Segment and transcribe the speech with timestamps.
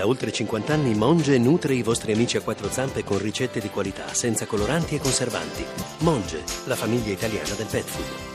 [0.00, 3.68] Da oltre 50 anni Monge nutre i vostri amici a quattro zampe con ricette di
[3.68, 5.62] qualità, senza coloranti e conservanti.
[5.98, 8.28] Monge, la famiglia italiana del pet food.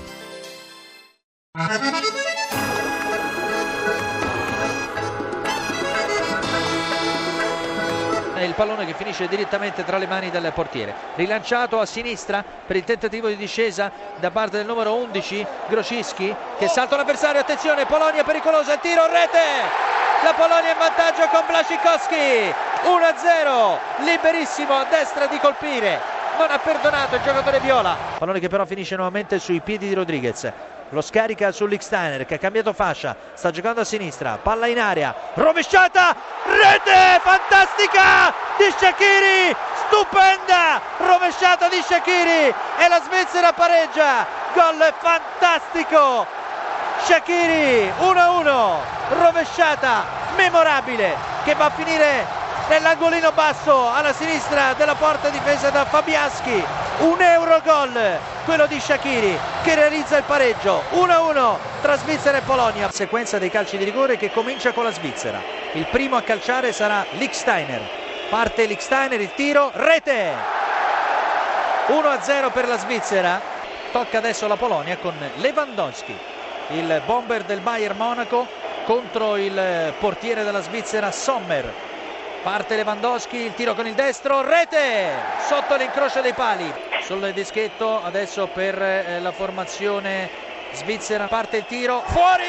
[8.43, 12.83] il pallone che finisce direttamente tra le mani del portiere rilanciato a sinistra per il
[12.83, 18.77] tentativo di discesa da parte del numero 11 Groscischi che salta l'avversario attenzione Polonia pericolosa
[18.77, 22.51] tiro rete la Polonia in vantaggio con Blasikowski.
[22.81, 26.01] 1-0 liberissimo a destra di colpire.
[26.39, 27.95] Non ha perdonato il giocatore viola.
[28.17, 30.51] Pallone che però finisce nuovamente sui piedi di Rodriguez.
[30.89, 36.15] Lo scarica sull'Ixtainer che ha cambiato fascia, sta giocando a sinistra, palla in aria, rovesciata,
[36.43, 40.81] rete fantastica di Shakiri, stupenda!
[40.97, 46.27] Rovesciata di Shakiri e la Svizzera pareggia, gol fantastico,
[47.03, 50.03] Shakiri 1-1, rovesciata
[50.35, 52.25] memorabile che va a finire
[52.67, 56.63] nell'angolino basso alla sinistra della porta difesa da Fabiaschi.
[56.99, 60.83] Un euro gol quello di Shakiri che realizza il pareggio.
[60.91, 62.89] 1-1 tra Svizzera e Polonia.
[62.91, 65.41] Sequenza dei calci di rigore che comincia con la Svizzera.
[65.73, 70.33] Il primo a calciare sarà Licksteiner parte Licksteiner il tiro rete!
[71.87, 73.39] 1-0 per la Svizzera.
[73.91, 76.33] Tocca adesso la Polonia con Lewandowski
[76.69, 78.47] il bomber del Bayern Monaco
[78.85, 81.93] contro il portiere della Svizzera Sommer
[82.45, 85.09] Parte Lewandowski, il tiro con il destro, rete
[85.47, 86.71] sotto l'incrocio dei pali.
[87.01, 90.29] Sul dischetto adesso per eh, la formazione
[90.73, 91.25] svizzera.
[91.25, 92.43] Parte il tiro, fuori!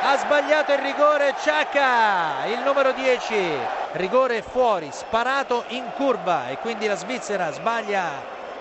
[0.00, 3.58] Ha sbagliato il rigore Ciacca, il numero 10.
[3.92, 8.08] Rigore fuori, sparato in curva e quindi la Svizzera sbaglia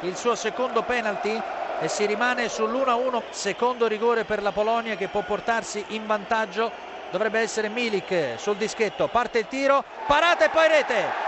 [0.01, 1.41] il suo secondo penalty
[1.79, 3.21] e si rimane sull'1-1.
[3.29, 6.71] Secondo rigore per la Polonia che può portarsi in vantaggio
[7.09, 11.25] dovrebbe essere Milik sul dischetto, parte il tiro, parata e poi rete.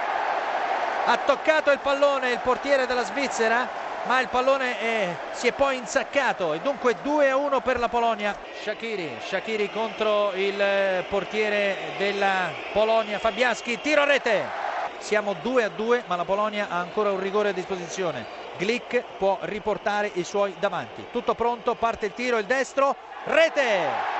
[1.06, 3.68] Ha toccato il pallone il portiere della Svizzera,
[4.04, 7.88] ma il pallone è, si è poi insaccato e dunque 2 a 1 per la
[7.88, 8.36] Polonia.
[8.62, 14.69] Shakiri, Shakiri contro il portiere della Polonia, Fabiaschi, tiro a rete.
[15.00, 18.26] Siamo 2 a 2, ma la Polonia ha ancora un rigore a disposizione.
[18.58, 21.06] Glick può riportare i suoi davanti.
[21.12, 24.18] Tutto pronto, parte il tiro, il destro, rete!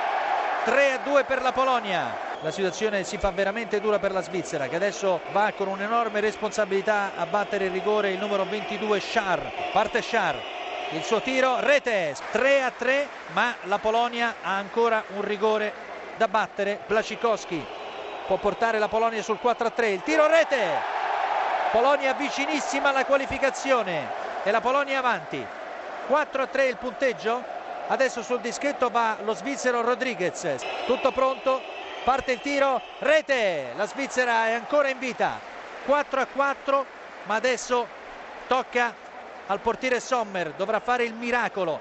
[0.64, 2.28] 3 a 2 per la Polonia.
[2.42, 7.12] La situazione si fa veramente dura per la Svizzera che adesso va con un'enorme responsabilità
[7.16, 9.52] a battere il rigore il numero 22 Schar.
[9.72, 10.36] Parte Schar,
[10.92, 15.72] il suo tiro, rete 3 a 3 ma la Polonia ha ancora un rigore
[16.16, 16.80] da battere.
[16.86, 17.64] Blasikowski
[18.30, 20.80] può portare la Polonia sul 4 a 3, il tiro rete.
[21.72, 24.06] Polonia vicinissima alla qualificazione.
[24.44, 25.44] E la Polonia avanti.
[26.06, 27.42] 4 a 3 il punteggio.
[27.88, 30.46] Adesso sul dischetto va lo svizzero Rodriguez.
[30.86, 31.60] Tutto pronto.
[32.04, 32.80] Parte il tiro.
[33.00, 33.72] Rete.
[33.74, 35.40] La Svizzera è ancora in vita.
[35.84, 36.86] 4 a 4
[37.24, 37.84] ma adesso
[38.46, 38.94] tocca
[39.48, 40.52] al portiere Sommer.
[40.52, 41.80] Dovrà fare il miracolo.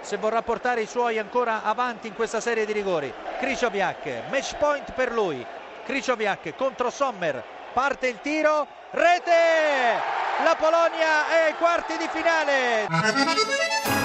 [0.00, 3.12] Se vorrà portare i suoi ancora avanti in questa serie di rigori.
[3.38, 5.46] Krzyzowiak match point per lui
[5.84, 7.42] Krzyzowiak contro Sommer.
[7.72, 8.66] Parte il tiro.
[8.90, 10.00] Rete!
[10.42, 14.03] La Polonia è ai quarti di finale